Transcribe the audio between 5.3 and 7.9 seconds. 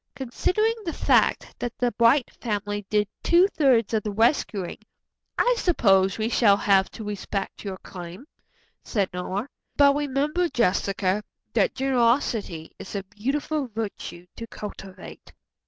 I suppose we shall have to respect your